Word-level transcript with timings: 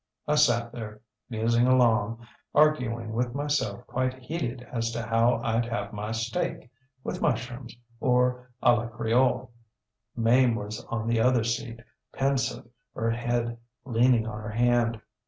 ŌĆ£I 0.27 0.37
sat 0.39 0.71
there, 0.71 0.99
musing 1.29 1.67
along, 1.67 2.25
arguing 2.55 3.13
with 3.13 3.35
myself 3.35 3.85
quite 3.85 4.15
heated 4.15 4.63
as 4.71 4.89
to 4.89 5.01
how 5.03 5.37
IŌĆÖd 5.43 5.69
have 5.69 5.93
my 5.93 6.09
steakŌĆöwith 6.09 7.21
mushrooms, 7.21 7.77
or 7.99 8.49
├Ā 8.63 8.75
la 8.79 8.89
cr├®ole. 8.89 9.49
Mame 10.15 10.55
was 10.55 10.83
on 10.85 11.07
the 11.07 11.19
other 11.19 11.43
seat, 11.43 11.81
pensive, 12.13 12.65
her 12.95 13.11
head 13.11 13.59
leaning 13.85 14.25
on 14.25 14.39
her 14.41 14.49
hand. 14.49 14.99